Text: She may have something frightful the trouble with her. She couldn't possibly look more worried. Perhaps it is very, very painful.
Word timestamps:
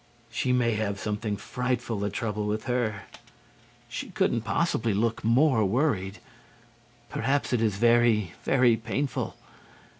She 0.31 0.51
may 0.51 0.71
have 0.73 0.99
something 0.99 1.37
frightful 1.37 1.99
the 1.99 2.09
trouble 2.09 2.47
with 2.47 2.63
her. 2.63 3.03
She 3.87 4.09
couldn't 4.09 4.41
possibly 4.41 4.95
look 4.95 5.23
more 5.23 5.63
worried. 5.63 6.17
Perhaps 7.11 7.53
it 7.53 7.61
is 7.61 7.75
very, 7.75 8.33
very 8.43 8.75
painful. 8.77 9.35